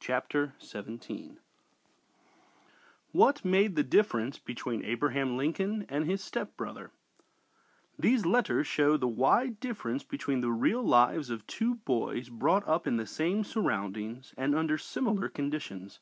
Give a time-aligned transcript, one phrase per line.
[0.00, 1.38] CHAPTER XVII
[3.12, 6.90] WHAT MADE THE DIFFERENCE BETWEEN ABRAHAM LINCOLN AND HIS STEPBROTHER
[7.98, 12.86] These letters show the wide difference between the real lives of two boys brought up
[12.86, 16.00] in the same surroundings, and under similar conditions.